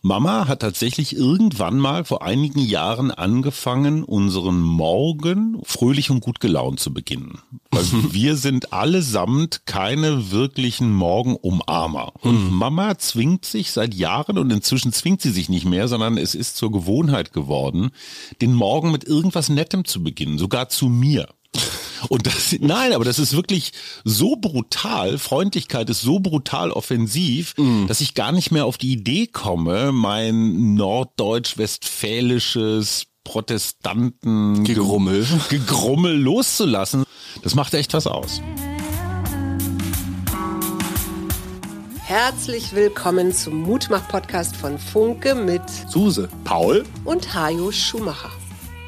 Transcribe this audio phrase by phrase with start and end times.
[0.00, 6.78] Mama hat tatsächlich irgendwann mal vor einigen Jahren angefangen, unseren Morgen fröhlich und gut gelaunt
[6.78, 7.40] zu beginnen.
[7.70, 12.12] Also wir sind allesamt keine wirklichen Morgenumarmer.
[12.20, 12.56] Und mhm.
[12.56, 16.56] Mama zwingt sich seit Jahren und inzwischen zwingt sie sich nicht mehr, sondern es ist
[16.56, 17.90] zur Gewohnheit geworden,
[18.40, 21.28] den Morgen mit irgendwas Nettem zu beginnen, sogar zu mir.
[22.08, 23.72] Und das, nein, aber das ist wirklich
[24.04, 25.18] so brutal.
[25.18, 27.86] Freundlichkeit ist so brutal offensiv, mm.
[27.86, 35.26] dass ich gar nicht mehr auf die Idee komme, mein norddeutsch-westfälisches Protestanten Gegrummel.
[35.50, 37.04] Gegrummel loszulassen.
[37.42, 38.40] Das macht echt was aus.
[42.08, 48.30] Herzlich willkommen zum Mutmach-Podcast von Funke mit Suse, Paul und Hajo Schumacher.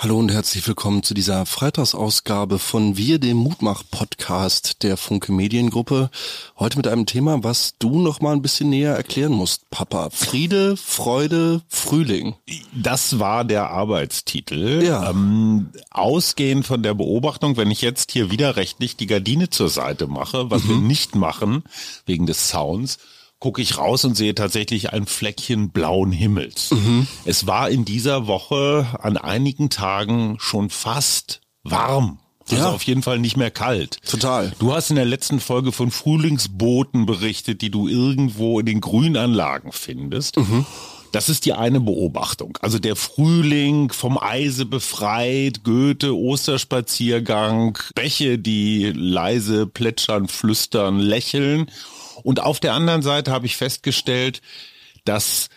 [0.00, 6.10] Hallo und herzlich willkommen zu dieser Freitagsausgabe von Wir, dem Mutmach-Podcast der Funke Mediengruppe.
[6.56, 10.10] Heute mit einem Thema, was du noch mal ein bisschen näher erklären musst, Papa.
[10.10, 12.36] Friede, Freude, Frühling.
[12.72, 14.84] Das war der Arbeitstitel.
[14.84, 15.10] Ja.
[15.10, 20.48] Ähm, ausgehend von der Beobachtung, wenn ich jetzt hier widerrechtlich die Gardine zur Seite mache,
[20.48, 20.68] was mhm.
[20.68, 21.64] wir nicht machen,
[22.06, 22.98] wegen des Sounds,
[23.40, 26.70] gucke ich raus und sehe tatsächlich ein Fleckchen blauen Himmels.
[26.72, 27.06] Mhm.
[27.24, 32.18] Es war in dieser Woche an einigen Tagen schon fast warm.
[32.50, 32.70] Also ja.
[32.70, 33.98] auf jeden Fall nicht mehr kalt.
[34.08, 34.52] Total.
[34.58, 39.70] Du hast in der letzten Folge von Frühlingsbooten berichtet, die du irgendwo in den Grünanlagen
[39.70, 40.38] findest.
[40.38, 40.64] Mhm.
[41.12, 42.58] Das ist die eine Beobachtung.
[42.60, 51.70] Also der Frühling vom Eise befreit, Goethe, Osterspaziergang, Bäche, die leise plätschern, flüstern, lächeln
[52.22, 54.40] und auf der anderen Seite habe ich festgestellt,
[55.04, 55.48] dass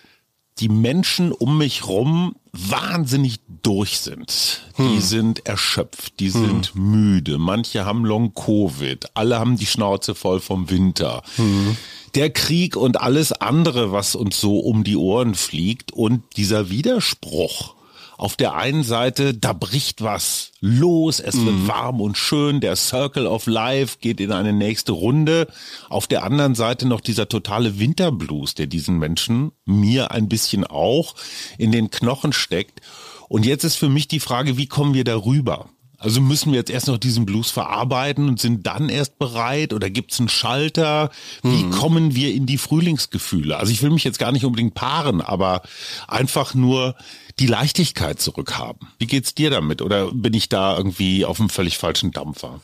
[0.59, 4.61] die Menschen um mich rum wahnsinnig durch sind.
[4.75, 4.89] Hm.
[4.89, 6.45] Die sind erschöpft, die hm.
[6.45, 7.37] sind müde.
[7.37, 11.23] Manche haben Long-Covid, alle haben die Schnauze voll vom Winter.
[11.37, 11.77] Hm.
[12.15, 17.75] Der Krieg und alles andere, was uns so um die Ohren fliegt und dieser Widerspruch
[18.21, 21.45] auf der einen Seite, da bricht was los, es mhm.
[21.47, 25.47] wird warm und schön, der Circle of Life geht in eine nächste Runde.
[25.89, 31.15] Auf der anderen Seite noch dieser totale Winterblues, der diesen Menschen, mir ein bisschen auch,
[31.57, 32.81] in den Knochen steckt.
[33.27, 35.69] Und jetzt ist für mich die Frage, wie kommen wir darüber?
[36.01, 39.89] Also müssen wir jetzt erst noch diesen Blues verarbeiten und sind dann erst bereit oder
[39.91, 41.11] gibt's einen Schalter?
[41.43, 41.71] Wie mhm.
[41.71, 43.57] kommen wir in die Frühlingsgefühle?
[43.57, 45.61] Also ich will mich jetzt gar nicht unbedingt paaren, aber
[46.07, 46.95] einfach nur
[47.39, 48.87] die Leichtigkeit zurückhaben.
[48.99, 49.81] Wie geht's dir damit?
[49.81, 52.61] Oder bin ich da irgendwie auf einem völlig falschen Dampfer?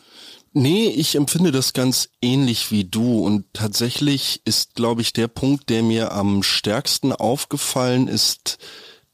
[0.54, 5.70] Nee, ich empfinde das ganz ähnlich wie du und tatsächlich ist, glaube ich, der Punkt,
[5.70, 8.58] der mir am stärksten aufgefallen ist,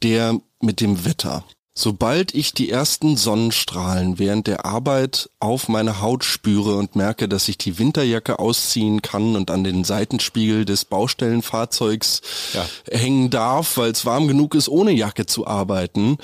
[0.03, 1.43] der mit dem Wetter.
[1.75, 7.49] Sobald ich die ersten Sonnenstrahlen während der Arbeit auf meine Haut spüre und merke, dass
[7.49, 12.21] ich die Winterjacke ausziehen kann und an den Seitenspiegel des Baustellenfahrzeugs
[12.53, 12.65] ja.
[12.89, 16.17] hängen darf, weil es warm genug ist, ohne Jacke zu arbeiten,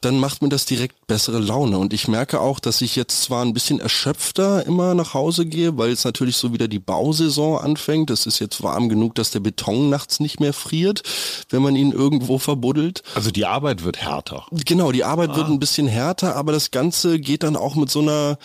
[0.00, 1.78] dann macht mir das direkt bessere Laune.
[1.78, 5.78] Und ich merke auch, dass ich jetzt zwar ein bisschen erschöpfter immer nach Hause gehe,
[5.78, 8.10] weil es natürlich so wieder die Bausaison anfängt.
[8.10, 11.02] Es ist jetzt warm genug, dass der Beton nachts nicht mehr friert,
[11.48, 13.04] wenn man ihn irgendwo verbuddelt.
[13.14, 14.46] Also die Arbeit wird härter.
[14.50, 15.36] Genau, die Arbeit ah.
[15.36, 18.36] wird ein bisschen härter, aber das Ganze geht dann auch mit so einer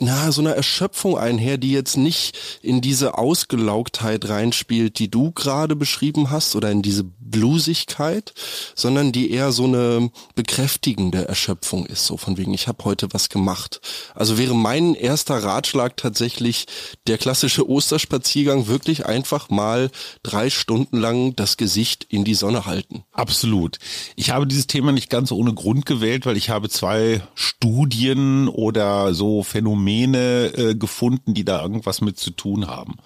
[0.00, 5.74] na, so einer Erschöpfung einher, die jetzt nicht in diese Ausgelaugtheit reinspielt, die du gerade
[5.74, 8.32] beschrieben hast, oder in diese Blusigkeit,
[8.76, 13.28] sondern die eher so eine bekräftigende Erschöpfung ist, so von wegen, ich habe heute was
[13.28, 13.80] gemacht.
[14.14, 16.66] Also wäre mein erster Ratschlag tatsächlich
[17.06, 19.90] der klassische Osterspaziergang, wirklich einfach mal
[20.22, 23.02] drei Stunden lang das Gesicht in die Sonne halten.
[23.12, 23.78] Absolut.
[24.14, 29.12] Ich habe dieses Thema nicht ganz ohne Grund gewählt, weil ich habe zwei Studien oder
[29.12, 32.96] so Phänomene Phänomene äh, gefunden, die da irgendwas mit zu tun haben.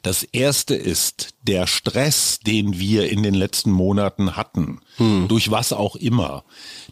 [0.00, 5.28] Das erste ist der Stress, den wir in den letzten Monaten hatten, hm.
[5.28, 6.44] durch was auch immer.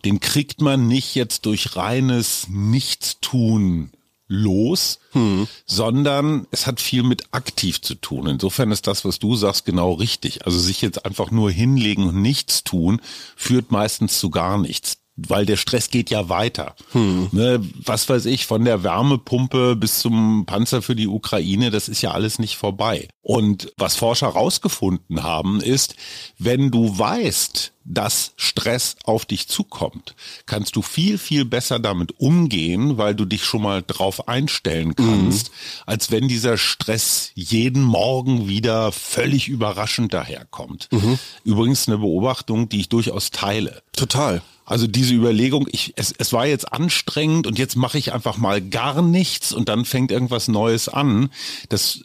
[0.04, 3.92] Den kriegt man nicht jetzt durch reines Nichtstun
[4.28, 5.48] los, hm.
[5.64, 8.26] sondern es hat viel mit aktiv zu tun.
[8.26, 10.44] Insofern ist das, was du sagst, genau richtig.
[10.44, 13.00] Also sich jetzt einfach nur hinlegen und nichts tun,
[13.36, 16.74] führt meistens zu gar nichts weil der Stress geht ja weiter.
[16.92, 17.28] Hm.
[17.32, 22.02] Ne, was weiß ich, von der Wärmepumpe bis zum Panzer für die Ukraine, das ist
[22.02, 23.08] ja alles nicht vorbei.
[23.22, 25.94] Und was Forscher rausgefunden haben, ist,
[26.38, 30.14] wenn du weißt, dass Stress auf dich zukommt,
[30.46, 35.50] kannst du viel, viel besser damit umgehen, weil du dich schon mal drauf einstellen kannst,
[35.50, 35.54] mhm.
[35.86, 40.88] als wenn dieser Stress jeden Morgen wieder völlig überraschend daherkommt.
[40.92, 41.18] Mhm.
[41.44, 43.82] Übrigens eine Beobachtung, die ich durchaus teile.
[43.92, 44.42] Total.
[44.70, 48.62] Also diese Überlegung, ich, es, es war jetzt anstrengend und jetzt mache ich einfach mal
[48.62, 51.30] gar nichts und dann fängt irgendwas Neues an,
[51.68, 52.04] das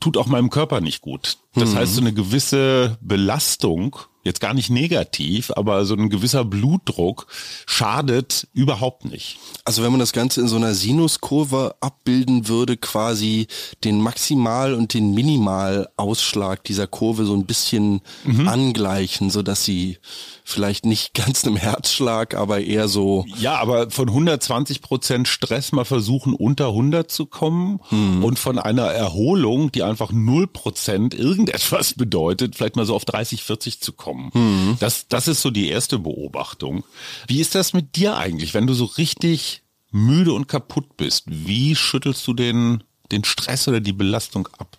[0.00, 1.38] tut auch meinem Körper nicht gut.
[1.54, 1.76] Das mhm.
[1.76, 7.26] heißt, so eine gewisse Belastung jetzt gar nicht negativ, aber so ein gewisser Blutdruck
[7.66, 9.38] schadet überhaupt nicht.
[9.64, 13.46] Also wenn man das Ganze in so einer Sinuskurve abbilden würde, quasi
[13.84, 18.48] den Maximal- und den Minimalausschlag dieser Kurve so ein bisschen mhm.
[18.48, 19.98] angleichen, so dass sie
[20.44, 23.24] vielleicht nicht ganz einem Herzschlag, aber eher so.
[23.38, 28.24] Ja, aber von 120 Prozent Stress mal versuchen unter 100 zu kommen mhm.
[28.24, 33.42] und von einer Erholung, die einfach 0 Prozent irgendetwas bedeutet, vielleicht mal so auf 30,
[33.42, 34.13] 40 zu kommen.
[34.14, 34.76] Mhm.
[34.80, 36.84] Das, das ist so die erste Beobachtung.
[37.26, 41.24] Wie ist das mit dir eigentlich, wenn du so richtig müde und kaputt bist?
[41.26, 42.82] Wie schüttelst du den,
[43.12, 44.78] den Stress oder die Belastung ab?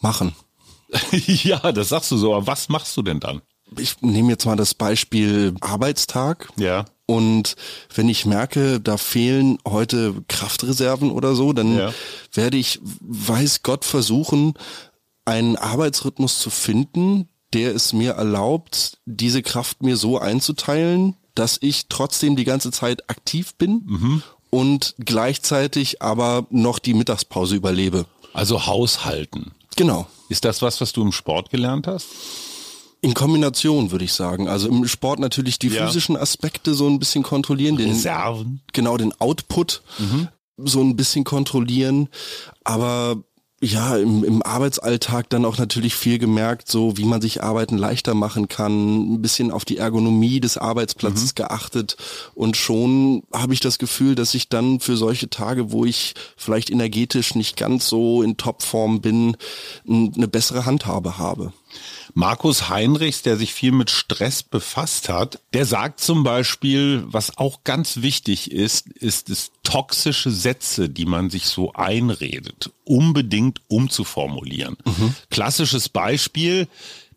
[0.00, 0.34] Machen.
[1.12, 3.42] ja, das sagst du so, aber was machst du denn dann?
[3.78, 6.48] Ich nehme jetzt mal das Beispiel Arbeitstag.
[6.56, 6.84] Ja.
[7.06, 7.56] Und
[7.94, 11.92] wenn ich merke, da fehlen heute Kraftreserven oder so, dann ja.
[12.32, 14.54] werde ich, weiß Gott, versuchen,
[15.24, 21.86] einen Arbeitsrhythmus zu finden, der es mir erlaubt, diese Kraft mir so einzuteilen, dass ich
[21.88, 24.22] trotzdem die ganze Zeit aktiv bin mhm.
[24.50, 28.06] und gleichzeitig aber noch die Mittagspause überlebe.
[28.34, 29.52] Also Haushalten.
[29.76, 30.06] Genau.
[30.28, 32.06] Ist das was, was du im Sport gelernt hast?
[33.00, 34.48] In Kombination würde ich sagen.
[34.48, 35.86] Also im Sport natürlich die ja.
[35.86, 38.62] physischen Aspekte so ein bisschen kontrollieren, den Reserven.
[38.72, 40.28] genau den Output mhm.
[40.56, 42.08] so ein bisschen kontrollieren,
[42.64, 43.16] aber
[43.64, 48.12] ja, im, im Arbeitsalltag dann auch natürlich viel gemerkt, so wie man sich Arbeiten leichter
[48.12, 51.34] machen kann, ein bisschen auf die Ergonomie des Arbeitsplatzes mhm.
[51.36, 51.96] geachtet
[52.34, 56.70] und schon habe ich das Gefühl, dass ich dann für solche Tage, wo ich vielleicht
[56.70, 59.36] energetisch nicht ganz so in Topform bin,
[59.88, 61.52] eine bessere Handhabe habe.
[62.14, 67.64] Markus Heinrichs, der sich viel mit Stress befasst hat, der sagt zum Beispiel, was auch
[67.64, 74.76] ganz wichtig ist, ist es toxische Sätze, die man sich so einredet, unbedingt umzuformulieren.
[74.84, 75.14] Mhm.
[75.30, 76.68] Klassisches Beispiel,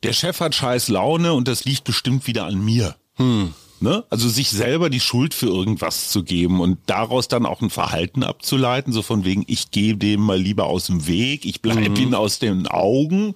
[0.04, 2.96] der Chef hat scheiß Laune und das liegt bestimmt wieder an mir.
[3.16, 3.54] Hm.
[3.82, 4.06] Ne?
[4.10, 8.24] Also sich selber die Schuld für irgendwas zu geben und daraus dann auch ein Verhalten
[8.24, 11.96] abzuleiten, so von wegen, ich gehe dem mal lieber aus dem Weg, ich bleibe mhm.
[11.96, 13.36] ihn aus den Augen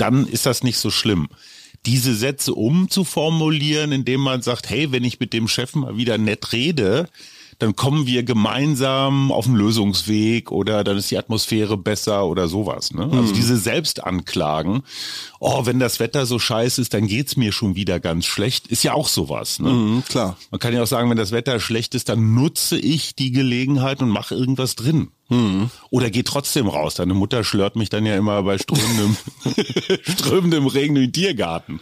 [0.00, 1.28] dann ist das nicht so schlimm.
[1.86, 6.52] Diese Sätze umzuformulieren, indem man sagt, hey, wenn ich mit dem Chef mal wieder nett
[6.52, 7.08] rede,
[7.60, 12.92] dann kommen wir gemeinsam auf den Lösungsweg oder dann ist die Atmosphäre besser oder sowas.
[12.92, 13.02] Ne?
[13.02, 13.34] Also mhm.
[13.34, 14.82] diese Selbstanklagen,
[15.40, 18.82] oh, wenn das Wetter so scheiße ist, dann geht's mir schon wieder ganz schlecht, ist
[18.82, 19.58] ja auch sowas.
[19.58, 19.70] Ne?
[19.70, 20.38] Mhm, klar.
[20.50, 24.00] Man kann ja auch sagen, wenn das Wetter schlecht ist, dann nutze ich die Gelegenheit
[24.00, 25.08] und mache irgendwas drin.
[25.28, 25.70] Mhm.
[25.90, 26.94] Oder geh trotzdem raus.
[26.94, 29.16] Deine Mutter schlört mich dann ja immer bei strömendem,
[30.02, 31.80] strömendem Regen in den Tiergarten.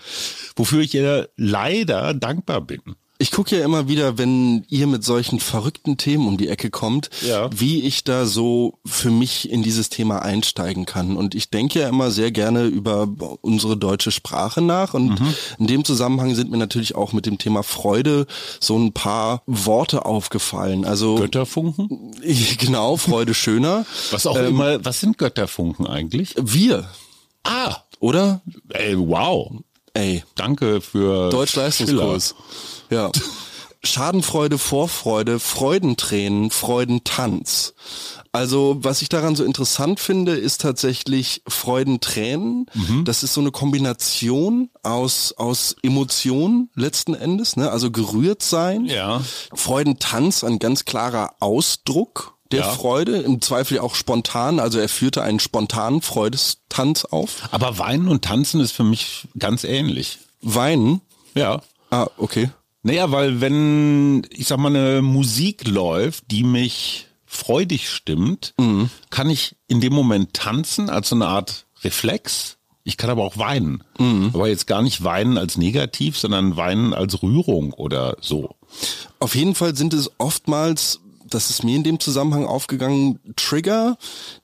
[0.56, 2.82] Wofür ich ihr leider dankbar bin.
[3.20, 7.10] Ich gucke ja immer wieder, wenn ihr mit solchen verrückten Themen um die Ecke kommt,
[7.26, 7.50] ja.
[7.52, 11.16] wie ich da so für mich in dieses Thema einsteigen kann.
[11.16, 13.08] Und ich denke ja immer sehr gerne über
[13.40, 14.94] unsere deutsche Sprache nach.
[14.94, 15.34] Und mhm.
[15.58, 18.28] in dem Zusammenhang sind mir natürlich auch mit dem Thema Freude
[18.60, 20.84] so ein paar Worte aufgefallen.
[20.84, 22.12] Also Götterfunken?
[22.58, 23.84] Genau, Freude schöner.
[24.10, 26.34] was auch ähm, immer, was sind Götterfunken eigentlich?
[26.40, 26.88] Wir.
[27.42, 27.78] Ah.
[28.00, 28.42] Oder?
[28.68, 29.52] Ey, wow.
[29.98, 30.22] Ey.
[30.36, 32.36] Danke für Deutsch-Leistungskurs.
[32.88, 33.10] Ja.
[33.82, 37.74] Schadenfreude, Vorfreude, Freudentränen, Freudentanz.
[38.30, 42.66] Also, was ich daran so interessant finde, ist tatsächlich Freudentränen.
[42.74, 43.04] Mhm.
[43.06, 47.72] Das ist so eine Kombination aus, aus Emotionen letzten Endes, ne?
[47.72, 48.84] Also gerührt sein.
[48.84, 49.20] Ja.
[49.52, 52.70] Freudentanz, ein ganz klarer Ausdruck der ja.
[52.70, 57.48] Freude, im Zweifel auch spontan, also er führte einen spontanen Freudestanz auf.
[57.50, 60.18] Aber Weinen und Tanzen ist für mich ganz ähnlich.
[60.40, 61.00] Weinen?
[61.34, 61.62] Ja.
[61.90, 62.50] Ah, okay.
[62.82, 68.88] Naja, weil wenn, ich sag mal, eine Musik läuft, die mich freudig stimmt, mhm.
[69.10, 72.56] kann ich in dem Moment tanzen als so eine Art Reflex.
[72.84, 73.84] Ich kann aber auch weinen.
[73.98, 74.30] Mhm.
[74.32, 78.56] Aber jetzt gar nicht weinen als negativ, sondern weinen als Rührung oder so.
[79.18, 83.98] Auf jeden Fall sind es oftmals das ist mir in dem Zusammenhang aufgegangen, Trigger,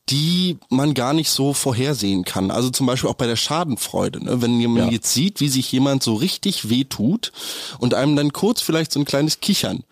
[0.09, 2.51] die man gar nicht so vorhersehen kann.
[2.51, 4.25] Also zum Beispiel auch bei der Schadenfreude.
[4.25, 4.43] Ne?
[4.43, 4.91] Wenn man ja.
[4.91, 7.33] jetzt sieht, wie sich jemand so richtig wehtut
[7.79, 9.85] und einem dann kurz vielleicht so ein kleines Kichern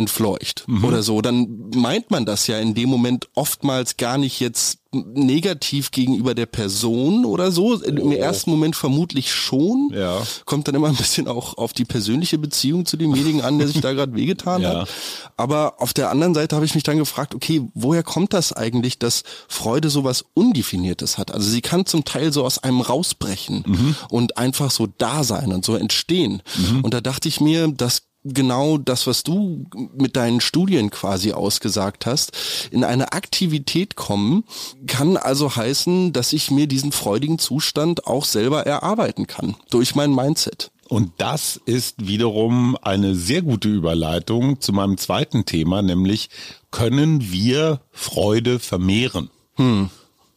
[0.00, 0.84] entfleucht mhm.
[0.84, 5.92] oder so, dann meint man das ja in dem Moment oftmals gar nicht jetzt negativ
[5.92, 7.80] gegenüber der Person oder so.
[7.80, 8.12] Im oh.
[8.12, 9.90] ersten Moment vermutlich schon.
[9.94, 10.20] Ja.
[10.46, 13.80] Kommt dann immer ein bisschen auch auf die persönliche Beziehung zu demjenigen an, der sich
[13.80, 14.80] da gerade wehgetan ja.
[14.80, 14.88] hat.
[15.36, 18.98] Aber auf der anderen Seite habe ich mich dann gefragt, okay, woher kommt das eigentlich,
[18.98, 21.30] dass Freude sowas Undefiniertes hat?
[21.32, 23.96] Also sie kann zum Teil so aus einem rausbrechen mhm.
[24.08, 26.42] und einfach so da sein und so entstehen.
[26.56, 26.80] Mhm.
[26.80, 32.06] Und da dachte ich mir, das genau das, was du mit deinen Studien quasi ausgesagt
[32.06, 32.32] hast,
[32.70, 34.44] in eine Aktivität kommen,
[34.86, 40.14] kann also heißen, dass ich mir diesen freudigen Zustand auch selber erarbeiten kann durch mein
[40.14, 40.70] Mindset.
[40.88, 46.30] Und das ist wiederum eine sehr gute Überleitung zu meinem zweiten Thema, nämlich
[46.72, 49.30] können wir Freude vermehren?
[49.54, 49.88] Hm.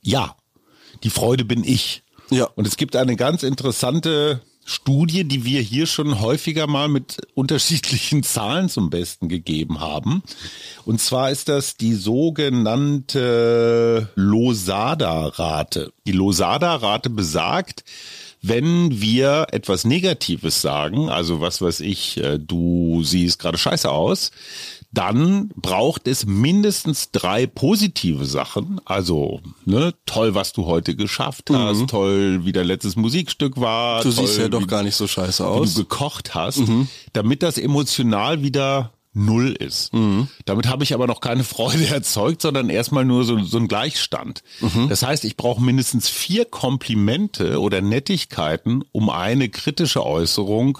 [0.04, 0.36] Ja,
[1.04, 2.04] die Freude bin ich.
[2.30, 2.46] Ja.
[2.56, 8.24] Und es gibt eine ganz interessante Studie, die wir hier schon häufiger mal mit unterschiedlichen
[8.24, 10.24] Zahlen zum Besten gegeben haben.
[10.86, 13.24] Und zwar ist das die sogenannte
[14.16, 15.92] Losada-Rate.
[16.06, 17.84] Die Losada-Rate besagt,
[18.46, 24.32] wenn wir etwas Negatives sagen, also was weiß ich, äh, du siehst gerade scheiße aus,
[24.94, 28.80] dann braucht es mindestens drei positive Sachen.
[28.86, 31.88] Also, ne, toll, was du heute geschafft hast, mhm.
[31.88, 34.04] toll, wie dein letztes Musikstück war.
[34.04, 35.72] Du toll, siehst ja doch wie, gar nicht so scheiße aus.
[35.72, 36.88] Wie du gekocht hast, mhm.
[37.12, 39.94] damit das emotional wieder null ist.
[39.94, 40.28] Mhm.
[40.46, 44.44] Damit habe ich aber noch keine Freude erzeugt, sondern erstmal nur so, so ein Gleichstand.
[44.60, 44.90] Mhm.
[44.90, 50.80] Das heißt, ich brauche mindestens vier Komplimente oder Nettigkeiten, um eine kritische Äußerung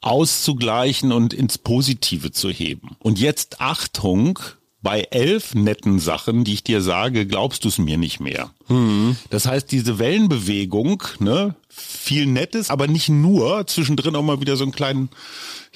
[0.00, 2.96] auszugleichen und ins Positive zu heben.
[3.00, 4.38] Und jetzt Achtung,
[4.82, 8.50] bei elf netten Sachen, die ich dir sage, glaubst du es mir nicht mehr.
[8.68, 9.16] Mhm.
[9.28, 14.64] Das heißt, diese Wellenbewegung, ne, viel Nettes, aber nicht nur, zwischendrin auch mal wieder so
[14.64, 15.10] einen kleinen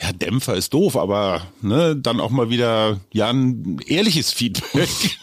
[0.01, 4.89] ja, Dämpfer ist doof, aber ne, dann auch mal wieder ja ein ehrliches Feedback.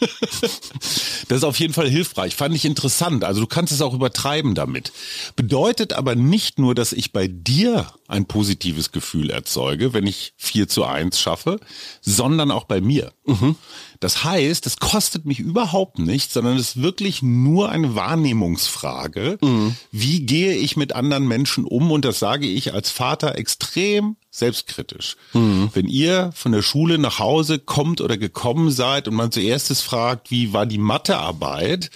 [1.28, 2.34] das ist auf jeden Fall hilfreich.
[2.34, 3.22] Fand ich interessant.
[3.22, 4.92] Also du kannst es auch übertreiben damit.
[5.36, 10.68] Bedeutet aber nicht nur, dass ich bei dir ein positives Gefühl erzeuge, wenn ich 4
[10.68, 11.60] zu 1 schaffe,
[12.00, 13.12] sondern auch bei mir.
[13.26, 13.56] Mhm.
[14.02, 19.38] Das heißt, es kostet mich überhaupt nichts, sondern es ist wirklich nur eine Wahrnehmungsfrage.
[19.40, 19.76] Mhm.
[19.92, 21.92] Wie gehe ich mit anderen Menschen um?
[21.92, 25.16] Und das sage ich als Vater extrem selbstkritisch.
[25.34, 25.70] Mhm.
[25.72, 30.32] Wenn ihr von der Schule nach Hause kommt oder gekommen seid und man zuerst fragt,
[30.32, 31.92] wie war die Mathearbeit?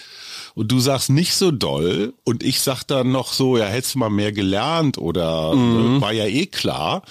[0.55, 3.99] Und du sagst nicht so doll und ich sag dann noch so, ja, hättest du
[3.99, 5.99] mal mehr gelernt oder mhm.
[5.99, 7.01] war ja eh klar,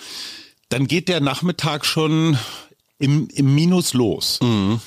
[0.70, 2.38] dann geht der Nachmittag schon
[2.98, 4.38] im, im Minus los.
[4.42, 4.80] Mhm.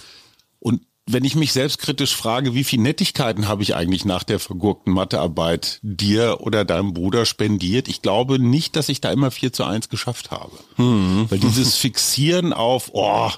[0.60, 4.94] Und wenn ich mich selbstkritisch frage, wie viel Nettigkeiten habe ich eigentlich nach der vergurkten
[4.94, 9.64] Mathearbeit dir oder deinem Bruder spendiert, ich glaube nicht, dass ich da immer 4 zu
[9.64, 10.52] 1 geschafft habe.
[10.78, 11.26] Mhm.
[11.30, 13.32] Weil dieses Fixieren auf, oh,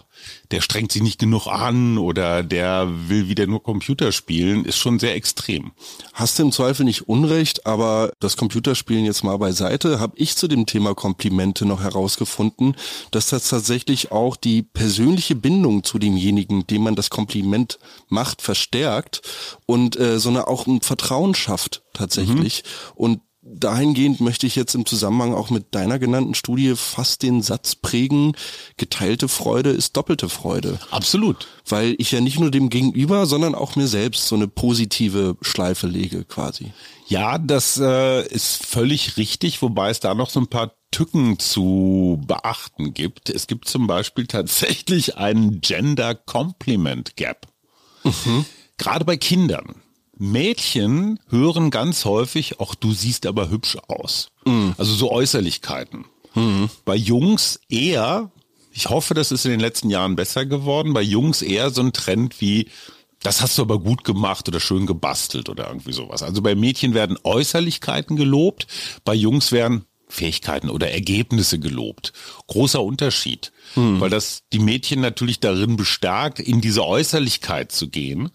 [0.51, 4.99] der strengt sich nicht genug an oder der will wieder nur Computer spielen, ist schon
[4.99, 5.71] sehr extrem.
[6.13, 10.47] Hast du im Zweifel nicht Unrecht, aber das Computerspielen jetzt mal beiseite, habe ich zu
[10.47, 12.75] dem Thema Komplimente noch herausgefunden,
[13.11, 19.21] dass das tatsächlich auch die persönliche Bindung zu demjenigen, dem man das Kompliment macht, verstärkt
[19.65, 22.63] und äh, so eine auch ein Vertrauen schafft tatsächlich.
[22.63, 22.93] Mhm.
[22.95, 27.75] Und dahingehend möchte ich jetzt im Zusammenhang auch mit deiner genannten Studie fast den Satz
[27.75, 28.33] prägen,
[28.77, 30.79] geteilte Freude ist doppelte Freude.
[30.91, 31.47] Absolut.
[31.67, 35.87] Weil ich ja nicht nur dem Gegenüber, sondern auch mir selbst so eine positive Schleife
[35.87, 36.71] lege quasi.
[37.07, 42.21] Ja, das äh, ist völlig richtig, wobei es da noch so ein paar Tücken zu
[42.27, 43.29] beachten gibt.
[43.29, 47.47] Es gibt zum Beispiel tatsächlich einen Gender Compliment Gap.
[48.03, 48.45] Mhm.
[48.77, 49.75] Gerade bei Kindern.
[50.21, 54.29] Mädchen hören ganz häufig, auch du siehst aber hübsch aus.
[54.45, 54.75] Mhm.
[54.77, 56.05] Also so Äußerlichkeiten.
[56.35, 56.69] Mhm.
[56.85, 58.29] Bei Jungs eher,
[58.71, 61.91] ich hoffe, das ist in den letzten Jahren besser geworden, bei Jungs eher so ein
[61.91, 62.69] Trend wie,
[63.23, 66.21] das hast du aber gut gemacht oder schön gebastelt oder irgendwie sowas.
[66.21, 68.67] Also bei Mädchen werden Äußerlichkeiten gelobt,
[69.03, 72.13] bei Jungs werden Fähigkeiten oder Ergebnisse gelobt.
[72.45, 73.99] Großer Unterschied, hm.
[73.99, 78.29] weil das die Mädchen natürlich darin bestärkt, in diese Äußerlichkeit zu gehen,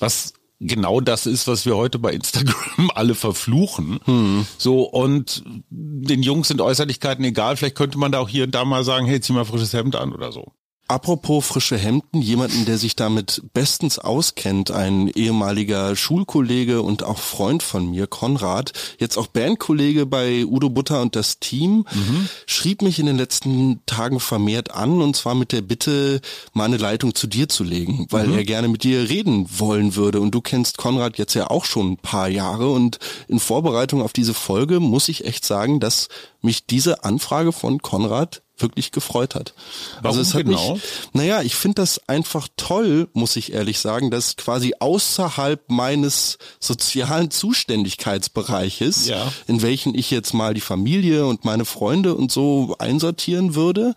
[0.00, 4.00] was genau das ist, was wir heute bei Instagram alle verfluchen.
[4.04, 4.46] Hm.
[4.56, 7.56] So, und den Jungs sind Äußerlichkeiten egal.
[7.56, 9.96] Vielleicht könnte man da auch hier und da mal sagen, hey, zieh mal frisches Hemd
[9.96, 10.52] an oder so.
[10.90, 17.62] Apropos frische Hemden, jemanden, der sich damit bestens auskennt, ein ehemaliger Schulkollege und auch Freund
[17.62, 22.30] von mir, Konrad, jetzt auch Bandkollege bei Udo Butter und das Team, mhm.
[22.46, 26.22] schrieb mich in den letzten Tagen vermehrt an und zwar mit der Bitte,
[26.54, 28.38] mal eine Leitung zu dir zu legen, weil mhm.
[28.38, 30.22] er gerne mit dir reden wollen würde.
[30.22, 34.14] Und du kennst Konrad jetzt ja auch schon ein paar Jahre und in Vorbereitung auf
[34.14, 36.08] diese Folge muss ich echt sagen, dass
[36.40, 39.54] mich diese Anfrage von Konrad wirklich gefreut hat.
[40.02, 40.74] Warum also es hat genau?
[40.74, 46.38] mich, naja, ich finde das einfach toll, muss ich ehrlich sagen, dass quasi außerhalb meines
[46.60, 49.32] sozialen Zuständigkeitsbereiches, ja.
[49.46, 53.94] in welchen ich jetzt mal die Familie und meine Freunde und so einsortieren würde,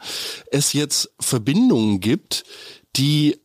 [0.51, 2.43] es jetzt Verbindungen gibt,
[2.95, 3.39] die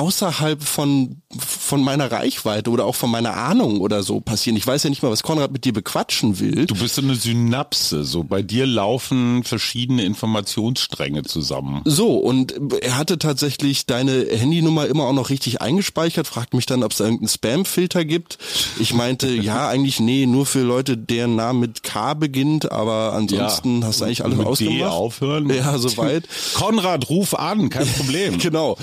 [0.00, 4.56] außerhalb von, von meiner Reichweite oder auch von meiner Ahnung oder so passieren.
[4.56, 6.64] Ich weiß ja nicht mal, was Konrad mit dir bequatschen will.
[6.64, 11.82] Du bist so eine Synapse, so bei dir laufen verschiedene Informationsstränge zusammen.
[11.84, 16.82] So, und er hatte tatsächlich deine Handynummer immer auch noch richtig eingespeichert, fragt mich dann,
[16.82, 18.38] ob es da irgendeinen Spam-Filter gibt.
[18.78, 23.82] Ich meinte, ja, eigentlich nee, nur für Leute, deren Name mit K beginnt, aber ansonsten
[23.82, 24.78] ja, hast du eigentlich alles mit ausgemacht.
[24.78, 25.50] D aufhören.
[25.50, 26.24] Ja, soweit.
[26.54, 28.38] Konrad, ruf an, kein Problem.
[28.38, 28.78] genau.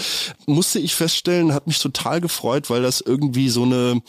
[0.46, 4.02] Musste ich feststellen, hat mich total gefreut, weil das irgendwie so eine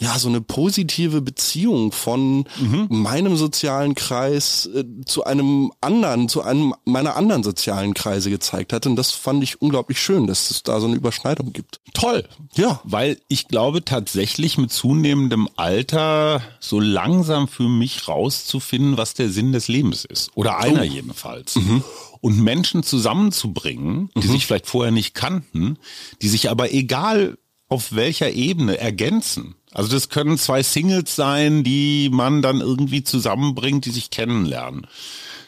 [0.00, 2.86] ja, so eine positive Beziehung von mhm.
[2.88, 8.86] meinem sozialen Kreis äh, zu einem anderen, zu einem meiner anderen sozialen Kreise gezeigt hat.
[8.86, 11.80] Und das fand ich unglaublich schön, dass es da so eine Überschneidung gibt.
[11.92, 12.26] Toll.
[12.54, 12.80] Ja.
[12.84, 19.52] Weil ich glaube tatsächlich mit zunehmendem Alter so langsam für mich rauszufinden, was der Sinn
[19.52, 20.30] des Lebens ist.
[20.34, 20.84] Oder einer oh.
[20.84, 21.56] jedenfalls.
[21.56, 21.84] Mhm
[22.22, 24.32] und Menschen zusammenzubringen, die mhm.
[24.32, 25.78] sich vielleicht vorher nicht kannten,
[26.20, 27.38] die sich aber egal
[27.70, 29.54] auf welcher Ebene ergänzen.
[29.72, 34.86] Also das können zwei Singles sein, die man dann irgendwie zusammenbringt, die sich kennenlernen.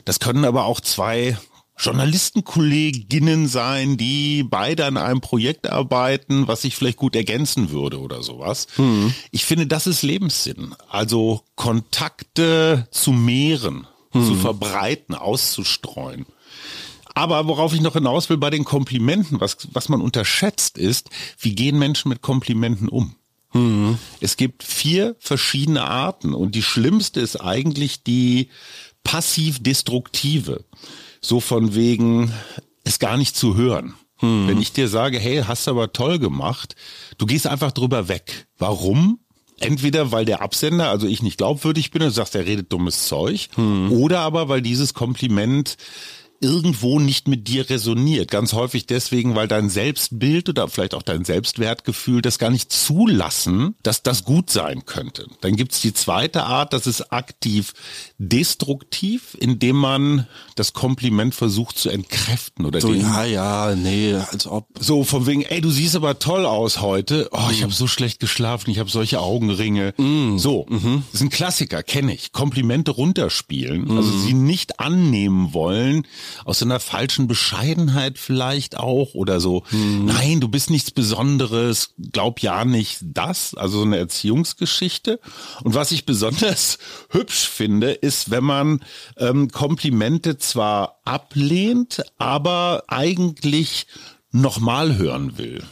[0.05, 1.37] Das können aber auch zwei
[1.79, 8.23] Journalistenkolleginnen sein, die beide an einem Projekt arbeiten, was sich vielleicht gut ergänzen würde oder
[8.23, 8.69] sowas.
[8.77, 9.13] Mhm.
[9.33, 10.75] Ich finde, das ist Lebenssinn.
[10.89, 14.27] Also Kontakte zu mehren, mhm.
[14.27, 16.27] zu verbreiten, auszustreuen.
[17.15, 21.55] Aber worauf ich noch hinaus will bei den Komplimenten, was, was man unterschätzt ist, wie
[21.55, 23.17] gehen Menschen mit Komplimenten um?
[23.53, 23.99] Mhm.
[24.21, 28.49] Es gibt vier verschiedene Arten und die schlimmste ist eigentlich die
[29.05, 30.65] passiv-destruktive.
[31.21, 32.33] So von wegen,
[32.85, 33.95] es gar nicht zu hören.
[34.21, 34.49] Mhm.
[34.49, 36.77] Wenn ich dir sage, hey, hast du aber toll gemacht,
[37.19, 38.47] du gehst einfach drüber weg.
[38.59, 39.19] Warum?
[39.61, 43.49] Entweder weil der Absender, also ich nicht glaubwürdig bin und sagst, er redet dummes Zeug,
[43.57, 43.93] mhm.
[43.93, 45.77] oder aber weil dieses Kompliment
[46.43, 48.31] irgendwo nicht mit dir resoniert.
[48.31, 53.77] Ganz häufig deswegen, weil dein Selbstbild oder vielleicht auch dein Selbstwertgefühl das gar nicht zulassen,
[53.83, 55.27] dass das gut sein könnte.
[55.41, 57.73] Dann gibt's die zweite Art, das ist aktiv
[58.19, 64.67] destruktiv, indem man das Kompliment versucht zu entkräften oder so, ja, ja, nee, als ob
[64.79, 67.29] so von wegen, ey, du siehst aber toll aus heute.
[67.33, 67.65] Oh, ich mhm.
[67.65, 69.95] habe so schlecht geschlafen, ich habe solche Augenringe.
[69.97, 70.39] Mm.
[70.39, 71.05] So, mhm.
[71.13, 72.33] das ist ein Klassiker, kenne ich.
[72.33, 74.23] Komplimente runterspielen, also mhm.
[74.23, 76.07] sie nicht annehmen wollen
[76.45, 79.65] aus einer falschen Bescheidenheit vielleicht auch oder so.
[79.69, 80.07] Hm.
[80.07, 85.21] Nein, du bist nichts Besonderes, glaub ja nicht das, also so eine Erziehungsgeschichte.
[85.63, 86.79] Und was ich besonders
[87.11, 88.81] hübsch finde, ist, wenn man
[89.17, 93.87] ähm, Komplimente zwar ablehnt, aber eigentlich
[94.31, 95.63] nochmal hören will.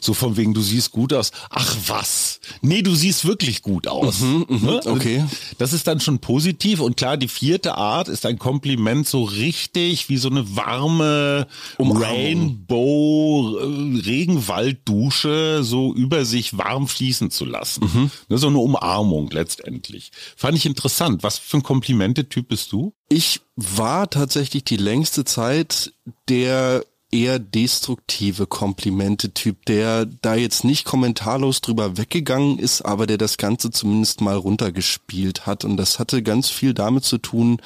[0.00, 1.30] So von wegen, du siehst gut aus.
[1.50, 2.40] Ach was.
[2.62, 4.20] Nee, du siehst wirklich gut aus.
[4.20, 4.80] Mhm, mh, ne?
[4.86, 5.24] Okay.
[5.58, 6.80] Das ist dann schon positiv.
[6.80, 12.02] Und klar, die vierte Art ist ein Kompliment so richtig wie so eine warme Umarmung.
[12.02, 17.84] Rainbow Regenwalddusche so über sich warm fließen zu lassen.
[17.84, 18.10] Mhm.
[18.28, 20.10] Ne, so eine Umarmung letztendlich.
[20.36, 21.22] Fand ich interessant.
[21.22, 22.94] Was für ein Komplimentetyp bist du?
[23.08, 25.92] Ich war tatsächlich die längste Zeit
[26.28, 33.38] der eher destruktive Komplimente-Typ, der da jetzt nicht kommentarlos drüber weggegangen ist, aber der das
[33.38, 35.64] Ganze zumindest mal runtergespielt hat.
[35.64, 37.60] Und das hatte ganz viel damit zu tun,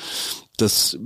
[0.57, 0.97] dass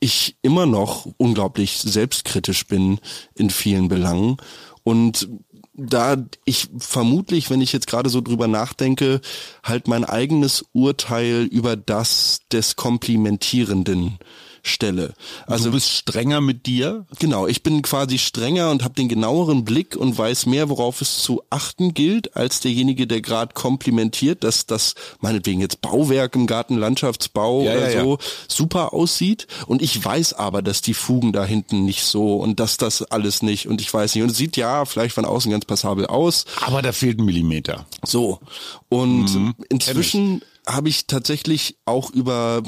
[0.00, 2.98] ich immer noch unglaublich selbstkritisch bin
[3.34, 4.36] in vielen Belangen.
[4.82, 5.28] Und
[5.74, 9.20] da ich vermutlich, wenn ich jetzt gerade so drüber nachdenke,
[9.62, 14.18] halt mein eigenes Urteil über das des Komplimentierenden
[14.62, 15.14] stelle.
[15.46, 17.04] Also du bist strenger mit dir?
[17.18, 21.18] Genau, ich bin quasi strenger und habe den genaueren Blick und weiß mehr, worauf es
[21.22, 26.76] zu achten gilt, als derjenige, der gerade komplimentiert, dass das meinetwegen jetzt Bauwerk im Garten,
[26.76, 28.24] Landschaftsbau ja, oder ja, so ja.
[28.48, 29.48] super aussieht.
[29.66, 33.42] Und ich weiß aber, dass die Fugen da hinten nicht so und dass das alles
[33.42, 34.22] nicht und ich weiß nicht.
[34.22, 36.44] Und es sieht ja vielleicht von außen ganz passabel aus.
[36.60, 37.86] Aber da fehlt ein Millimeter.
[38.04, 38.38] So.
[38.88, 39.54] Und mhm.
[39.68, 42.62] inzwischen habe ich tatsächlich auch über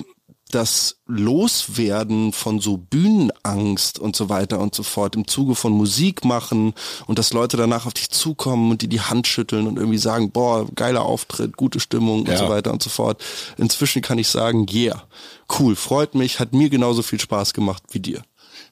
[0.51, 6.25] das Loswerden von so Bühnenangst und so weiter und so fort im Zuge von Musik
[6.25, 6.75] machen
[7.07, 10.31] und dass Leute danach auf dich zukommen und die die Hand schütteln und irgendwie sagen,
[10.31, 12.33] boah, geiler Auftritt, gute Stimmung ja.
[12.33, 13.23] und so weiter und so fort.
[13.57, 15.03] Inzwischen kann ich sagen, yeah,
[15.59, 18.23] cool, freut mich, hat mir genauso viel Spaß gemacht wie dir.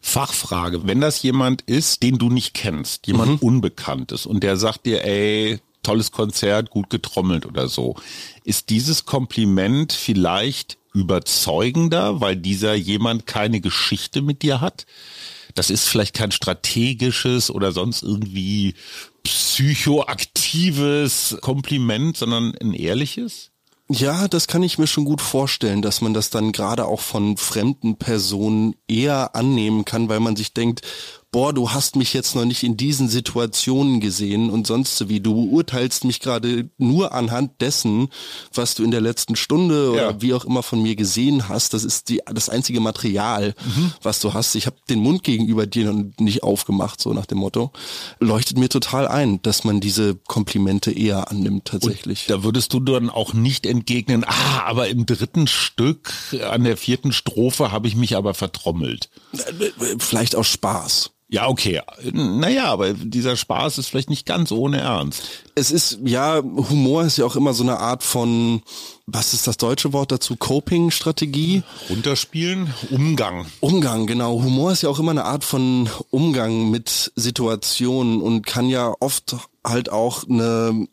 [0.01, 3.49] Fachfrage, wenn das jemand ist, den du nicht kennst, jemand mhm.
[3.49, 7.97] Unbekanntes und der sagt dir, ey, tolles Konzert, gut getrommelt oder so,
[8.45, 14.87] ist dieses Kompliment vielleicht überzeugender, weil dieser jemand keine Geschichte mit dir hat.
[15.55, 18.75] Das ist vielleicht kein strategisches oder sonst irgendwie
[19.23, 23.53] psychoaktives Kompliment, sondern ein ehrliches.
[23.89, 27.37] Ja, das kann ich mir schon gut vorstellen, dass man das dann gerade auch von
[27.37, 30.81] fremden Personen eher annehmen kann, weil man sich denkt,
[31.33, 35.21] boah, du hast mich jetzt noch nicht in diesen Situationen gesehen und sonst wie.
[35.21, 38.09] Du beurteilst mich gerade nur anhand dessen,
[38.53, 40.23] was du in der letzten Stunde oder ja.
[40.23, 41.73] wie auch immer von mir gesehen hast.
[41.73, 43.93] Das ist die, das einzige Material, mhm.
[44.03, 44.55] was du hast.
[44.55, 47.73] Ich habe den Mund gegenüber dir noch nicht aufgemacht, so nach dem Motto.
[48.21, 52.29] Leuchtet mir total ein, dass man diese Komplimente eher annimmt tatsächlich.
[52.29, 56.13] Und da würdest du dann auch nicht entgegnen, ah, aber im dritten Stück,
[56.51, 59.09] an der vierten Strophe habe ich mich aber vertrommelt.
[59.99, 61.11] Vielleicht aus Spaß.
[61.33, 61.81] Ja, okay.
[62.13, 65.23] Naja, aber dieser Spaß ist vielleicht nicht ganz ohne Ernst.
[65.55, 68.61] Es ist, ja, Humor ist ja auch immer so eine Art von,
[69.07, 70.37] was ist das deutsche Wort dazu?
[70.37, 71.63] Coping-Strategie?
[71.89, 72.75] Runterspielen?
[72.91, 73.47] Umgang.
[73.61, 74.43] Umgang, genau.
[74.43, 79.37] Humor ist ja auch immer eine Art von Umgang mit Situationen und kann ja oft
[79.65, 80.87] halt auch eine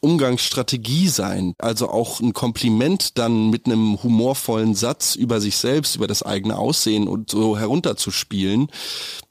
[0.00, 1.54] Umgangsstrategie sein.
[1.58, 6.56] Also auch ein Kompliment dann mit einem humorvollen Satz über sich selbst, über das eigene
[6.58, 8.68] Aussehen und so herunterzuspielen,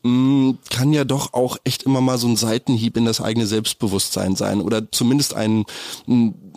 [0.03, 4.35] mm, kann ja doch auch echt immer mal so ein Seitenhieb in das eigene Selbstbewusstsein
[4.35, 5.65] sein oder zumindest ein,
[6.07, 6.53] ein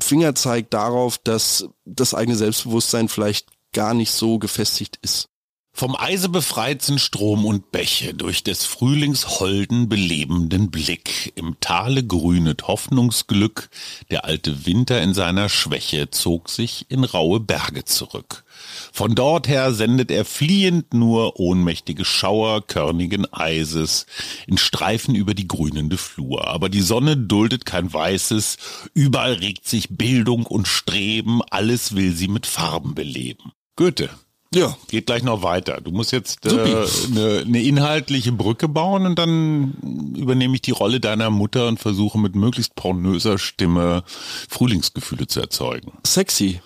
[0.00, 5.28] Fingerzeig darauf, dass das eigene Selbstbewusstsein vielleicht gar nicht so gefestigt ist.
[5.72, 11.32] Vom Eise befreit sind Strom und Bäche durch des Frühlings holden, belebenden Blick.
[11.36, 13.70] Im Tale grünet Hoffnungsglück,
[14.10, 18.44] der alte Winter in seiner Schwäche zog sich in raue Berge zurück.
[18.92, 24.04] Von dort her sendet er fliehend nur ohnmächtige Schauer körnigen Eises
[24.46, 26.46] in Streifen über die grünende Flur.
[26.46, 28.58] Aber die Sonne duldet kein Weißes,
[28.92, 33.52] überall regt sich Bildung und Streben, alles will sie mit Farben beleben.
[33.76, 34.10] Goethe.
[34.52, 34.76] Ja.
[34.88, 35.80] Geht gleich noch weiter.
[35.80, 40.98] Du musst jetzt äh, eine, eine inhaltliche Brücke bauen und dann übernehme ich die Rolle
[40.98, 44.02] deiner Mutter und versuche mit möglichst pornöser Stimme
[44.48, 45.92] Frühlingsgefühle zu erzeugen.
[46.04, 46.60] Sexy.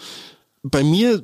[0.62, 1.22] Bei mir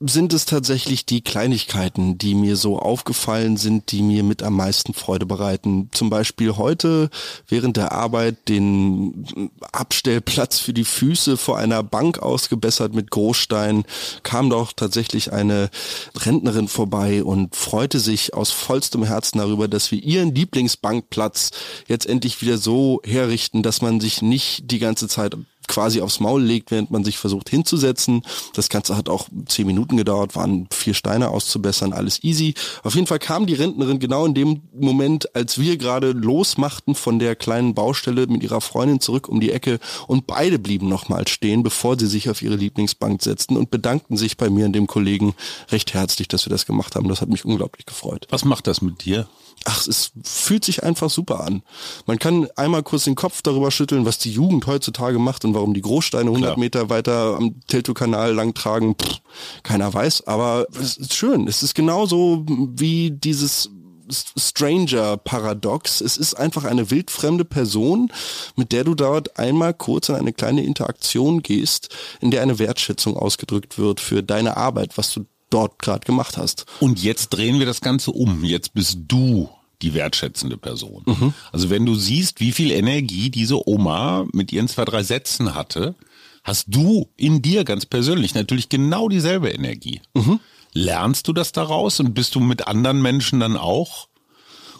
[0.00, 4.94] sind es tatsächlich die Kleinigkeiten, die mir so aufgefallen sind, die mir mit am meisten
[4.94, 5.90] Freude bereiten.
[5.92, 7.10] Zum Beispiel heute
[7.48, 13.84] während der Arbeit den Abstellplatz für die Füße vor einer Bank ausgebessert mit Großstein,
[14.22, 15.68] kam doch tatsächlich eine
[16.16, 21.50] Rentnerin vorbei und freute sich aus vollstem Herzen darüber, dass wir ihren Lieblingsbankplatz
[21.88, 25.36] jetzt endlich wieder so herrichten, dass man sich nicht die ganze Zeit
[25.68, 28.22] quasi aufs Maul legt, während man sich versucht hinzusetzen.
[28.54, 32.54] Das Ganze hat auch zehn Minuten gedauert, waren vier Steine auszubessern, alles easy.
[32.82, 37.18] Auf jeden Fall kam die Rentnerin genau in dem Moment, als wir gerade losmachten von
[37.18, 41.62] der kleinen Baustelle mit ihrer Freundin zurück um die Ecke und beide blieben nochmal stehen,
[41.62, 45.34] bevor sie sich auf ihre Lieblingsbank setzten und bedankten sich bei mir und dem Kollegen
[45.70, 47.08] recht herzlich, dass wir das gemacht haben.
[47.08, 48.26] Das hat mich unglaublich gefreut.
[48.30, 49.28] Was macht das mit dir?
[49.64, 51.62] Ach, es fühlt sich einfach super an.
[52.06, 55.74] Man kann einmal kurz den Kopf darüber schütteln, was die Jugend heutzutage macht und warum
[55.74, 56.58] die Großsteine 100 Klar.
[56.58, 58.94] Meter weiter am Teltow-Kanal lang tragen.
[58.94, 59.20] Pff,
[59.62, 61.46] keiner weiß, aber es ist schön.
[61.48, 63.70] Es ist genauso wie dieses
[64.10, 66.00] Stranger-Paradox.
[66.00, 68.10] Es ist einfach eine wildfremde Person,
[68.56, 73.16] mit der du dort einmal kurz in eine kleine Interaktion gehst, in der eine Wertschätzung
[73.16, 76.66] ausgedrückt wird für deine Arbeit, was du dort gerade gemacht hast.
[76.80, 78.44] Und jetzt drehen wir das Ganze um.
[78.44, 79.48] Jetzt bist du
[79.82, 81.02] die wertschätzende Person.
[81.06, 81.34] Mhm.
[81.52, 85.94] Also wenn du siehst, wie viel Energie diese Oma mit ihren zwei, drei Sätzen hatte,
[86.42, 90.00] hast du in dir ganz persönlich natürlich genau dieselbe Energie.
[90.14, 90.40] Mhm.
[90.72, 94.08] Lernst du das daraus und bist du mit anderen Menschen dann auch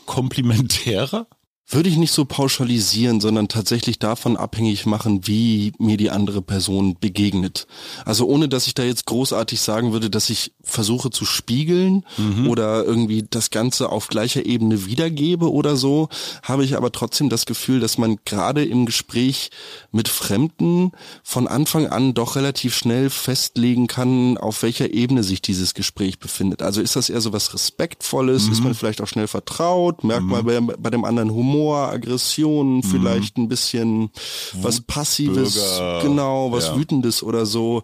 [0.07, 1.27] komplementärer?
[1.71, 6.97] Würde ich nicht so pauschalisieren, sondern tatsächlich davon abhängig machen, wie mir die andere Person
[6.99, 7.67] begegnet.
[8.07, 12.49] Also ohne, dass ich da jetzt großartig sagen würde, dass ich versuche zu spiegeln mhm.
[12.49, 16.09] oder irgendwie das Ganze auf gleicher Ebene wiedergebe oder so,
[16.43, 19.51] habe ich aber trotzdem das Gefühl, dass man gerade im Gespräch
[19.93, 25.75] mit Fremden von Anfang an doch relativ schnell festlegen kann, auf welcher Ebene sich dieses
[25.75, 26.63] Gespräch befindet.
[26.63, 28.53] Also ist das eher so was Respektvolles, mhm.
[28.53, 30.31] ist man vielleicht auch schnell vertraut, merkt mhm.
[30.31, 34.11] man bei, bei dem anderen Humor, Humor, Aggression, vielleicht ein bisschen
[34.55, 36.77] was Passives, Bürger, genau, was ja.
[36.77, 37.83] Wütendes oder so.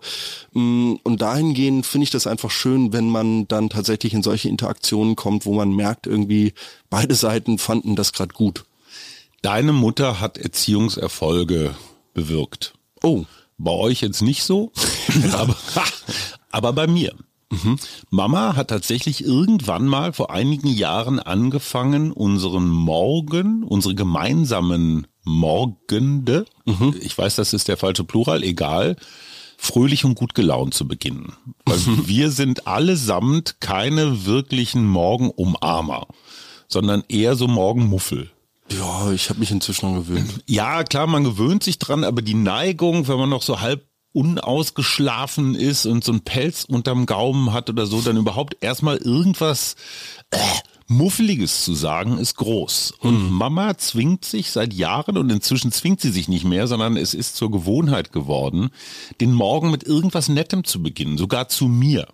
[0.53, 5.17] Mm, Und dahingehend finde ich das einfach schön, wenn man dann tatsächlich in solche Interaktionen
[5.17, 6.55] kommt, wo man merkt, irgendwie
[6.89, 8.65] beide Seiten fanden das gerade gut.
[9.43, 11.75] Deine Mutter hat Erziehungserfolge
[12.15, 12.75] bewirkt.
[13.03, 13.25] Oh,
[13.59, 14.73] Bei euch jetzt nicht so,
[15.33, 15.57] aber,
[16.51, 17.13] aber bei mir.
[18.11, 26.45] Mama hat tatsächlich irgendwann mal vor einigen Jahren angefangen, unseren Morgen, unsere gemeinsamen Morgende,
[27.01, 28.97] ich weiß, das ist der falsche Plural, egal,
[29.57, 31.33] fröhlich und gut gelaunt zu beginnen.
[31.65, 36.07] Weil wir sind allesamt keine wirklichen Morgenumarmer,
[36.69, 38.31] sondern eher so Morgenmuffel.
[38.71, 40.43] ja, ich habe mich inzwischen gewöhnt.
[40.47, 45.55] Ja, klar, man gewöhnt sich dran, aber die Neigung, wenn man noch so halb unausgeschlafen
[45.55, 49.75] ist und so ein Pelz unterm Gaumen hat oder so, dann überhaupt erstmal irgendwas
[50.31, 50.39] äh,
[50.87, 52.95] Muffeliges zu sagen, ist groß.
[53.01, 57.13] Und Mama zwingt sich seit Jahren und inzwischen zwingt sie sich nicht mehr, sondern es
[57.13, 58.71] ist zur Gewohnheit geworden,
[59.21, 62.07] den Morgen mit irgendwas Nettem zu beginnen, sogar zu mir.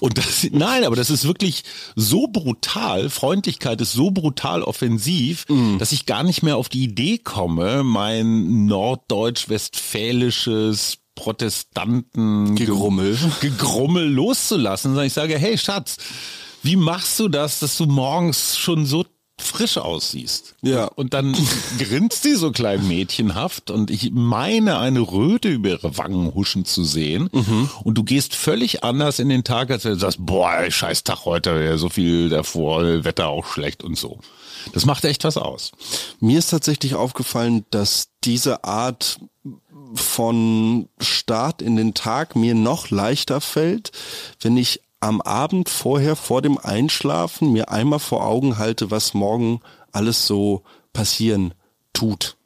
[0.00, 3.08] Und das, nein, aber das ist wirklich so brutal.
[3.10, 5.46] Freundlichkeit ist so brutal offensiv,
[5.78, 13.18] dass ich gar nicht mehr auf die Idee komme, mein norddeutsch-westfälisches Protestanten Gegrummel.
[13.40, 15.96] Gegrummel loszulassen, sondern ich sage, hey Schatz,
[16.62, 19.04] wie machst du das, dass du morgens schon so
[19.38, 20.54] frisch aussiehst?
[20.62, 20.84] Ja.
[20.84, 21.36] Und dann
[21.78, 26.84] grinst sie so klein mädchenhaft und ich meine eine Röte über ihre Wangen huschen zu
[26.84, 27.28] sehen
[27.82, 31.24] und du gehst völlig anders in den Tag, als wenn du sagst, boah, scheiß Tag
[31.24, 34.20] heute, so viel davor, Wetter auch schlecht und so.
[34.72, 35.72] Das macht echt was aus.
[36.20, 39.20] Mir ist tatsächlich aufgefallen, dass diese Art
[39.94, 43.92] von Start in den Tag mir noch leichter fällt,
[44.40, 49.60] wenn ich am Abend vorher, vor dem Einschlafen, mir einmal vor Augen halte, was morgen
[49.92, 51.54] alles so passieren
[51.92, 52.36] tut.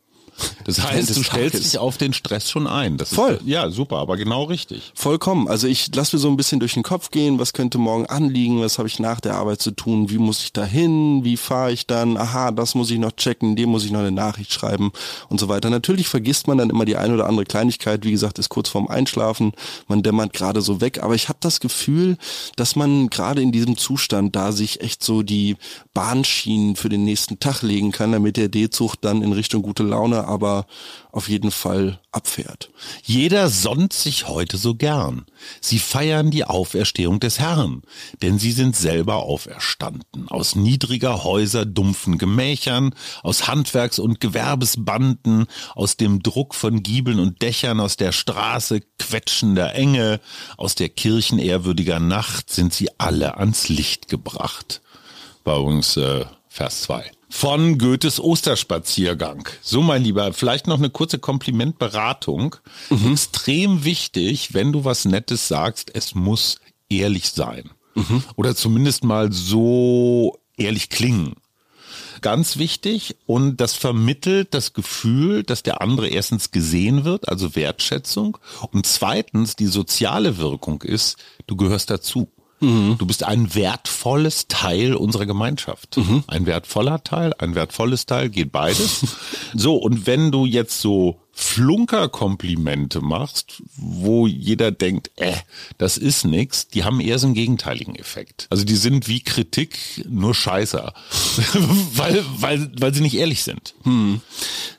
[0.64, 1.70] Das heißt, du stellst Tages.
[1.70, 2.96] dich auf den Stress schon ein.
[2.96, 3.35] Das Voll.
[3.35, 4.92] Ist, ja, super, aber genau richtig.
[4.94, 5.48] Vollkommen.
[5.48, 8.61] Also ich lasse mir so ein bisschen durch den Kopf gehen, was könnte morgen anliegen,
[8.61, 11.72] was habe ich nach der Arbeit zu tun, wie muss ich da hin, wie fahre
[11.72, 14.92] ich dann, aha, das muss ich noch checken, dem muss ich noch eine Nachricht schreiben
[15.29, 15.70] und so weiter.
[15.70, 18.88] Natürlich vergisst man dann immer die eine oder andere Kleinigkeit, wie gesagt, ist kurz vorm
[18.88, 19.53] Einschlafen,
[19.88, 22.16] man dämmert gerade so weg, aber ich habe das Gefühl,
[22.57, 25.57] dass man gerade in diesem Zustand da sich echt so die
[25.94, 30.26] Bahnschienen für den nächsten Tag legen kann, damit der D-Zug dann in Richtung gute Laune
[30.30, 30.66] aber
[31.12, 32.70] auf jeden Fall abfährt.
[33.02, 35.26] Jeder sonnt sich heute so gern.
[35.60, 37.82] Sie feiern die Auferstehung des Herrn,
[38.22, 40.28] denn sie sind selber auferstanden.
[40.28, 47.42] Aus niedriger Häuser dumpfen Gemächern, aus Handwerks- und Gewerbesbanden, aus dem Druck von Giebeln und
[47.42, 50.20] Dächern, aus der Straße quetschender Enge,
[50.56, 54.80] aus der Kirchen ehrwürdiger Nacht sind sie alle ans Licht gebracht.
[55.44, 57.10] War übrigens äh, Vers 2.
[57.30, 59.48] Von Goethes Osterspaziergang.
[59.62, 62.56] So, mein Lieber, vielleicht noch eine kurze Komplimentberatung.
[63.12, 67.70] Extrem wichtig, wenn du was Nettes sagst, es muss ehrlich sein.
[68.36, 71.34] Oder zumindest mal so ehrlich klingen.
[72.20, 78.36] Ganz wichtig und das vermittelt das Gefühl, dass der andere erstens gesehen wird, also Wertschätzung
[78.72, 81.16] und zweitens die soziale Wirkung ist,
[81.46, 82.28] du gehörst dazu.
[82.61, 85.96] Du bist ein wertvolles Teil unserer Gemeinschaft.
[86.27, 89.01] Ein wertvoller Teil, ein wertvolles Teil, geht beides.
[89.55, 95.37] so, und wenn du jetzt so Flunkerkomplimente machst, wo jeder denkt, äh,
[95.79, 98.46] das ist nix, die haben eher so einen gegenteiligen Effekt.
[98.51, 100.92] Also die sind wie Kritik, nur scheißer.
[101.94, 103.75] weil, weil, weil sie nicht ehrlich sind.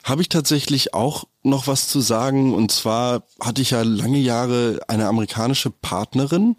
[0.04, 2.54] Habe ich tatsächlich auch noch was zu sagen.
[2.54, 6.56] Und zwar hatte ich ja lange Jahre eine amerikanische Partnerin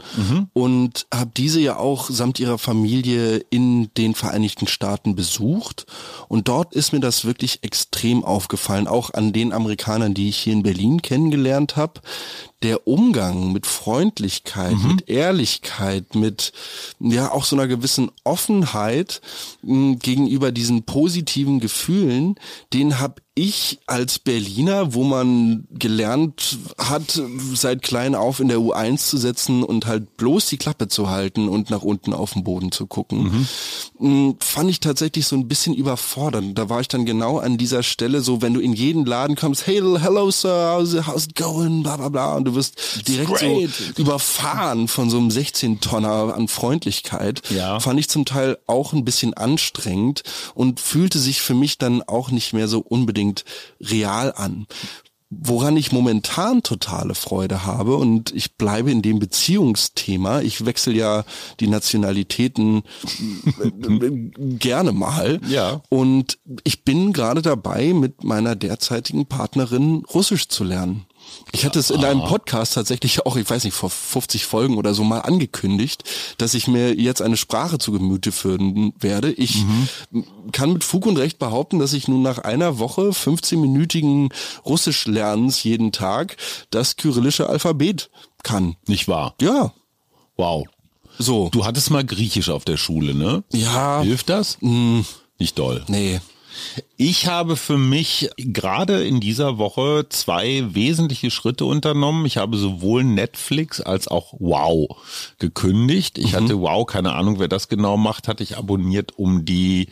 [0.52, 5.86] und habe diese ja auch samt ihrer Familie in den Vereinigten Staaten besucht.
[6.28, 10.52] Und dort ist mir das wirklich extrem aufgefallen, auch an den Amerikanern, die ich hier
[10.52, 12.00] in Berlin kennengelernt habe.
[12.62, 16.52] Der Umgang mit Freundlichkeit, mit Ehrlichkeit, mit
[17.00, 19.20] ja auch so einer gewissen Offenheit
[19.62, 22.36] mh, gegenüber diesen positiven Gefühlen,
[22.72, 27.18] den habe ich als Berliner, wo man gelernt hat,
[27.54, 31.48] seit klein auf in der U1 zu setzen und halt bloß die Klappe zu halten
[31.48, 33.46] und nach unten auf den Boden zu gucken,
[33.98, 36.58] mh, fand ich tatsächlich so ein bisschen überfordernd.
[36.58, 39.66] Da war ich dann genau an dieser Stelle so, wenn du in jeden Laden kommst,
[39.66, 43.30] hey, hello sir, how's it, how's it going, bla bla bla, und du wirst direkt
[43.30, 43.70] great.
[43.70, 47.80] so überfahren von so einem 16-Tonner an Freundlichkeit, Ja.
[47.80, 50.22] fand ich zum Teil auch ein bisschen anstrengend
[50.54, 53.21] und fühlte sich für mich dann auch nicht mehr so unbedingt
[53.80, 54.66] real an.
[55.34, 60.42] woran ich momentan totale Freude habe und ich bleibe in dem Beziehungsthema.
[60.42, 61.24] Ich wechsle ja
[61.58, 62.82] die Nationalitäten
[64.36, 65.40] gerne mal.
[65.48, 65.80] Ja.
[65.88, 71.06] Und ich bin gerade dabei, mit meiner derzeitigen Partnerin Russisch zu lernen.
[71.52, 74.94] Ich hatte es in einem Podcast tatsächlich auch, ich weiß nicht, vor 50 Folgen oder
[74.94, 76.04] so mal angekündigt,
[76.38, 79.30] dass ich mir jetzt eine Sprache zu Gemüte führen werde.
[79.32, 80.24] Ich Mhm.
[80.52, 84.32] kann mit Fug und Recht behaupten, dass ich nun nach einer Woche 15-minütigen
[84.64, 86.36] Russisch-Lernens jeden Tag
[86.70, 88.10] das kyrillische Alphabet
[88.42, 88.76] kann.
[88.86, 89.34] Nicht wahr?
[89.40, 89.72] Ja,
[90.36, 90.64] Wow.
[91.18, 91.50] so.
[91.50, 93.44] Du hattest mal Griechisch auf der Schule, ne?
[93.52, 94.56] ja, Hilft das?
[94.60, 95.04] mh,
[95.38, 95.84] Nicht doll.
[95.88, 96.20] nee.
[96.96, 102.26] Ich habe für mich gerade in dieser Woche zwei wesentliche Schritte unternommen.
[102.26, 104.96] Ich habe sowohl Netflix als auch Wow
[105.38, 106.18] gekündigt.
[106.18, 109.88] Ich hatte Wow, keine Ahnung, wer das genau macht, hatte ich abonniert, um die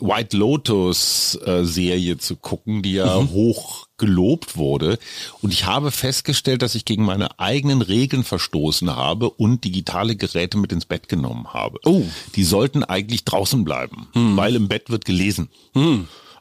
[0.00, 4.98] White Lotus äh, Serie zu gucken, die ja hoch gelobt wurde.
[5.40, 10.58] Und ich habe festgestellt, dass ich gegen meine eigenen Regeln verstoßen habe und digitale Geräte
[10.58, 11.78] mit ins Bett genommen habe.
[11.84, 12.02] Oh.
[12.34, 15.48] Die sollten eigentlich draußen bleiben, weil im Bett wird gelesen.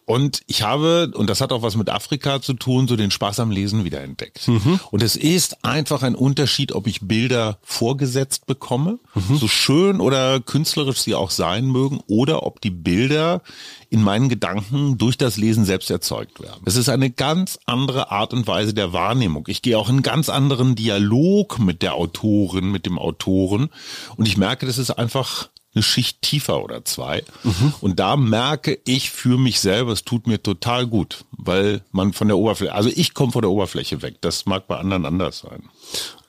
[0.06, 3.40] Und ich habe, und das hat auch was mit Afrika zu tun, so den Spaß
[3.40, 4.50] am Lesen wiederentdeckt.
[4.92, 9.00] Und es ist einfach ein Unterschied, ob ich Bilder vorgesetzt bekomme,
[9.34, 13.42] so schön oder künstlerisch sie auch sein mögen, oder ob die Bilder
[13.90, 16.62] in meinen Gedanken durch das Lesen selbst erzeugt werden.
[16.66, 19.46] Es ist eine ganz andere Art und Weise der Wahrnehmung.
[19.48, 23.70] Ich gehe auch in einen ganz anderen Dialog mit der Autorin, mit dem Autoren.
[24.18, 27.24] Und ich merke, das ist einfach eine Schicht tiefer oder zwei.
[27.82, 32.28] Und da merke ich für mich selber, es tut mir total gut, weil man von
[32.28, 34.18] der Oberfläche, also ich komme von der Oberfläche weg.
[34.22, 35.64] Das mag bei anderen anders sein.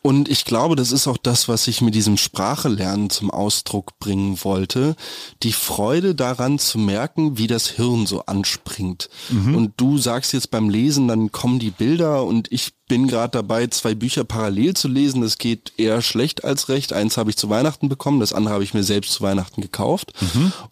[0.06, 4.38] Und ich glaube, das ist auch das, was ich mit diesem Sprachelernen zum Ausdruck bringen
[4.44, 4.96] wollte.
[5.42, 9.08] Die Freude daran zu merken, wie das Hirn so anspringt.
[9.54, 13.66] Und du sagst jetzt beim Lesen, dann kommen die Bilder und ich bin gerade dabei,
[13.68, 15.22] zwei Bücher parallel zu lesen.
[15.22, 16.92] Das geht eher schlecht als recht.
[16.92, 20.12] Eins habe ich zu Weihnachten bekommen, das andere habe ich mir selbst zu Weihnachten gekauft.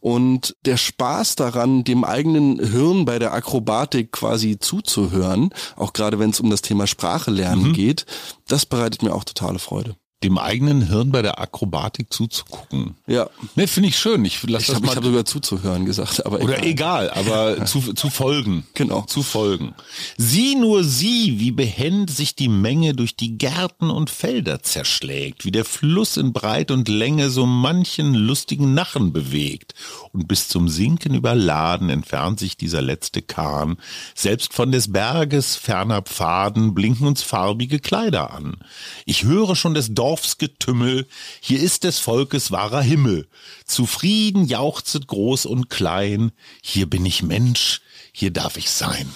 [0.01, 6.29] Und der Spaß daran, dem eigenen Hirn bei der Akrobatik quasi zuzuhören, auch gerade wenn
[6.29, 8.05] es um das Thema Sprache lernen geht,
[8.53, 9.97] das bereitet mir auch totale Freude.
[10.23, 12.95] Dem eigenen Hirn bei der Akrobatik zuzugucken.
[13.07, 13.29] Ja.
[13.57, 14.25] Ne, finde ich schön.
[14.25, 17.93] Ich lass Ich das habe mal hab sogar zuzuhören gesagt, aber Oder egal, aber zu,
[17.93, 18.65] zu folgen.
[18.75, 19.03] Genau.
[19.03, 19.75] Zu folgen.
[20.17, 25.51] Sieh nur sie, wie behend sich die Menge durch die Gärten und Felder zerschlägt, wie
[25.51, 29.75] der Fluss in Breit und Länge so manchen lustigen Nachen bewegt.
[30.13, 33.77] Und bis zum Sinken überladen entfernt sich dieser letzte Kahn.
[34.15, 38.57] Selbst von des Berges ferner Pfaden blinken uns farbige Kleider an.
[39.05, 41.07] Ich höre schon des Dorfs Getümmel,
[41.41, 43.29] hier ist des Volkes wahrer Himmel.
[43.65, 47.81] Zufrieden jauchzet groß und klein, hier bin ich Mensch,
[48.13, 49.11] hier darf ich sein.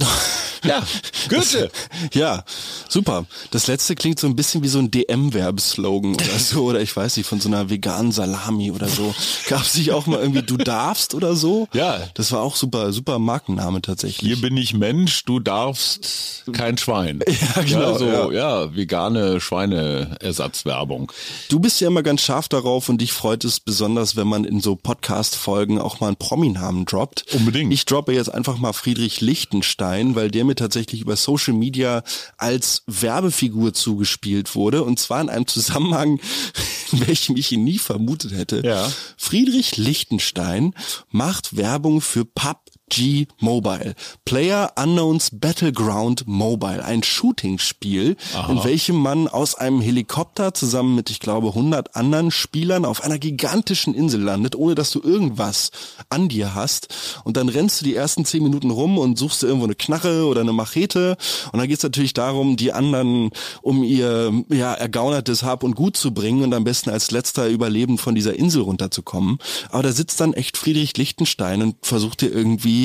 [0.62, 0.82] Ja,
[1.28, 1.70] Goethe.
[2.12, 2.44] Ja,
[2.88, 3.24] super.
[3.50, 7.16] Das letzte klingt so ein bisschen wie so ein DM-Werbeslogan oder so, oder ich weiß
[7.16, 9.14] nicht, von so einer veganen Salami oder so.
[9.48, 11.68] Gab es nicht auch mal irgendwie Du darfst oder so?
[11.72, 12.00] Ja.
[12.14, 14.28] Das war auch super, super Markenname tatsächlich.
[14.28, 17.20] Hier bin ich Mensch, du darfst kein Schwein.
[17.26, 18.30] Ja, genau, Ja, so, ja.
[18.32, 18.76] ja.
[18.76, 21.10] vegane Schweineersatzwerbung.
[21.48, 24.60] Du bist ja immer ganz scharf darauf und dich freut es besonders, wenn man in
[24.60, 27.32] so Podcast-Folgen auch mal einen Prominamen droppt.
[27.34, 27.72] Unbedingt.
[27.72, 32.02] Ich droppe jetzt einfach mal Friedrich Lichtenstein, weil der mir tatsächlich über Social Media
[32.36, 36.20] als Werbefigur zugespielt wurde und zwar in einem Zusammenhang,
[36.92, 38.62] in welchem ich ihn nie vermutet hätte.
[38.64, 38.90] Ja.
[39.16, 40.74] Friedrich Lichtenstein
[41.10, 42.24] macht Werbung für
[42.90, 43.94] PUBG Mobile.
[44.24, 46.84] Player Unknowns Battleground Mobile.
[46.84, 48.16] Ein Shooting-Spiel,
[48.48, 53.18] in welchem man aus einem Helikopter zusammen mit, ich glaube, 100 anderen Spielern auf einer
[53.18, 55.70] gigantischen Insel landet, ohne dass du irgendwas
[56.08, 56.88] an dir hast.
[57.24, 60.26] Und dann rennst du die ersten 10 Minuten rum und suchst dir irgendwo eine Knarre
[60.26, 61.16] oder eine Machete.
[61.52, 63.30] Und dann geht es natürlich darum, die anderen
[63.62, 68.00] um ihr ja, ergaunertes Hab und Gut zu bringen und am besten als letzter überlebend
[68.00, 69.38] von dieser Insel runterzukommen.
[69.70, 72.79] Aber da sitzt dann echt Friedrich Lichtenstein und versucht dir irgendwie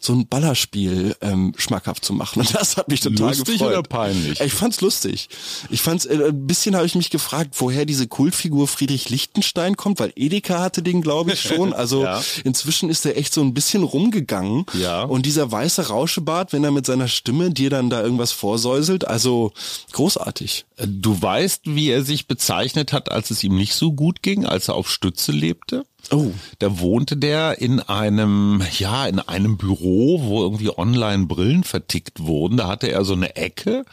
[0.00, 2.40] so ein Ballerspiel ähm, schmackhaft zu machen.
[2.40, 3.72] Und das hat mich total Lustig gefreut.
[3.72, 4.40] oder peinlich?
[4.40, 5.28] Ich fand's lustig.
[5.70, 10.00] Ich fand's äh, ein bisschen habe ich mich gefragt, woher diese Kultfigur Friedrich Lichtenstein kommt,
[10.00, 11.72] weil Edeka hatte den, glaube ich, schon.
[11.78, 12.22] Also Ja.
[12.44, 14.66] inzwischen ist er echt so ein bisschen rumgegangen.
[14.74, 15.02] Ja.
[15.04, 19.52] Und dieser weiße Rauschebart, wenn er mit seiner Stimme dir dann da irgendwas vorsäuselt, also
[19.92, 20.64] großartig.
[20.86, 24.68] Du weißt, wie er sich bezeichnet hat, als es ihm nicht so gut ging, als
[24.68, 25.84] er auf Stütze lebte?
[26.10, 26.32] Oh.
[26.58, 32.56] Da wohnte der in einem, ja, in einem Büro, wo irgendwie online Brillen vertickt wurden.
[32.56, 33.84] Da hatte er so eine Ecke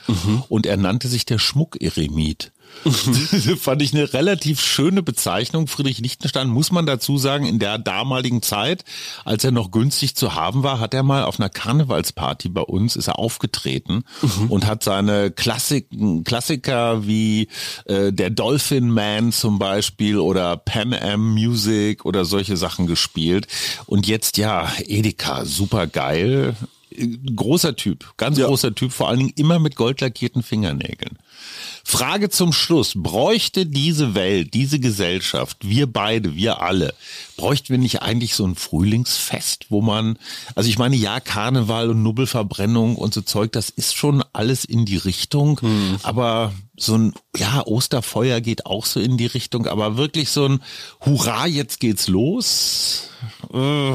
[0.50, 2.52] und er nannte sich der Schmuckeremit.
[3.60, 5.68] Fand ich eine relativ schöne Bezeichnung.
[5.68, 8.84] Friedrich Lichtenstein, muss man dazu sagen, in der damaligen Zeit,
[9.24, 12.96] als er noch günstig zu haben war, hat er mal auf einer Karnevalsparty bei uns,
[12.96, 14.52] ist er aufgetreten mhm.
[14.52, 17.48] und hat seine Klassiken, Klassiker wie
[17.86, 23.48] äh, der Dolphin Man zum Beispiel oder Pan Am Music oder solche Sachen gespielt.
[23.88, 26.56] Und jetzt ja, Edeka, super geil
[27.36, 28.48] großer Typ, ganz ja.
[28.48, 31.18] großer Typ, vor allen Dingen immer mit goldlackierten Fingernägeln.
[31.88, 32.94] Frage zum Schluss.
[32.96, 36.96] Bräuchte diese Welt, diese Gesellschaft, wir beide, wir alle,
[37.38, 40.18] bräuchten wir nicht eigentlich so ein Frühlingsfest, wo man,
[40.56, 44.86] also ich meine, ja, Karneval und Nubbelverbrennung und so Zeug, das ist schon alles in
[44.86, 45.98] die Richtung, hm.
[46.02, 50.64] aber so ein, ja, Osterfeuer geht auch so in die Richtung, aber wirklich so ein
[51.06, 53.10] Hurra, jetzt geht's los,
[53.54, 53.94] äh,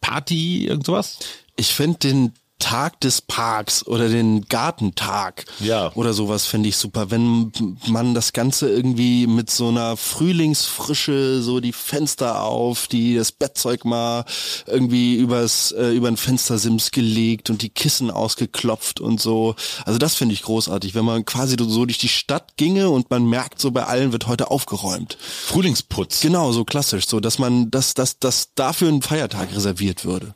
[0.00, 1.18] Party, irgendwas?
[1.56, 2.32] Ich finde den
[2.62, 5.90] Tag des Parks oder den Gartentag ja.
[5.96, 7.10] oder sowas finde ich super.
[7.10, 7.52] Wenn
[7.88, 13.84] man das Ganze irgendwie mit so einer Frühlingsfrische, so die Fenster auf, die das Bettzeug
[13.84, 14.24] mal
[14.68, 19.56] irgendwie übers äh, über ein Fenstersims gelegt und die Kissen ausgeklopft und so.
[19.84, 23.24] Also das finde ich großartig, wenn man quasi so durch die Stadt ginge und man
[23.24, 25.18] merkt, so bei allen wird heute aufgeräumt.
[25.20, 26.20] Frühlingsputz.
[26.20, 30.32] Genau, so klassisch, so dass man dass dass dass dafür ein Feiertag reserviert würde.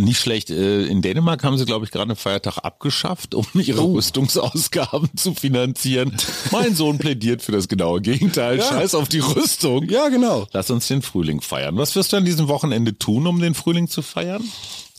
[0.00, 0.50] Nicht schlecht.
[0.50, 3.94] Äh, in Dänemark haben sie, glaube ich, gerade einen Feiertag abgeschafft, um ihre oh.
[3.94, 6.16] Rüstungsausgaben zu finanzieren.
[6.50, 8.58] mein Sohn plädiert für das genaue Gegenteil.
[8.58, 8.64] Ja.
[8.64, 9.88] Scheiß auf die Rüstung.
[9.88, 10.46] Ja, genau.
[10.52, 11.76] Lass uns den Frühling feiern.
[11.76, 14.42] Was wirst du an diesem Wochenende tun, um den Frühling zu feiern?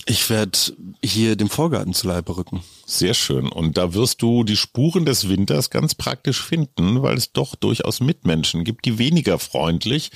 [0.08, 0.58] Ich werde
[1.04, 2.64] hier dem Vorgarten zu Leibe rücken.
[2.86, 3.48] Sehr schön.
[3.48, 8.02] Und da wirst du die Spuren des Winters ganz praktisch finden, weil es doch durchaus
[8.02, 10.12] Mitmenschen gibt, die weniger freundlich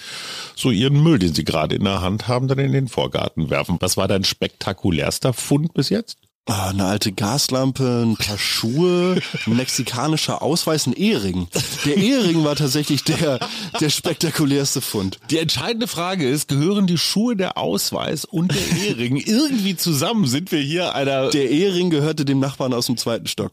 [0.56, 3.78] so ihren Müll, den sie gerade in der Hand haben, dann in den Vorgarten werfen.
[3.80, 6.20] Was war dein spektakulärster Fund bis jetzt?
[6.46, 11.48] Ah, eine alte Gaslampe, ein paar Schuhe, ein mexikanischer Ausweis, ein Ehering.
[11.86, 13.40] Der Ehering war tatsächlich der,
[13.80, 15.20] der spektakulärste Fund.
[15.30, 20.26] Die entscheidende Frage ist, gehören die Schuhe, der Ausweis und der Ehering irgendwie zusammen?
[20.26, 21.30] Sind wir hier einer...
[21.30, 23.52] Der Ehering gehörte dem Nachbarn aus dem zweiten Stock.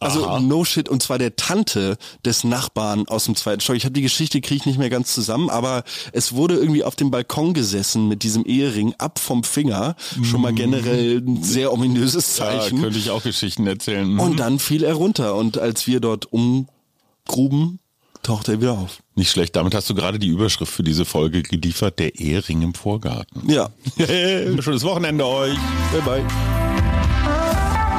[0.00, 0.40] Also Aha.
[0.40, 3.76] no shit und zwar der Tante des Nachbarn aus dem zweiten Stock.
[3.76, 6.96] Ich habe die Geschichte kriege ich nicht mehr ganz zusammen, aber es wurde irgendwie auf
[6.96, 9.96] dem Balkon gesessen mit diesem Ehering ab vom Finger.
[10.22, 12.78] Schon mal generell ein sehr ominöses Zeichen.
[12.78, 14.14] Ja, könnte ich auch Geschichten erzählen.
[14.14, 14.20] Mhm.
[14.20, 17.78] Und dann fiel er runter und als wir dort umgruben,
[18.22, 19.02] tauchte er wieder auf.
[19.16, 19.54] Nicht schlecht.
[19.54, 21.98] Damit hast du gerade die Überschrift für diese Folge geliefert.
[21.98, 23.50] Der Ehering im Vorgarten.
[23.50, 23.70] Ja.
[23.98, 25.58] Schönes Wochenende euch.
[25.92, 26.69] Bye bye.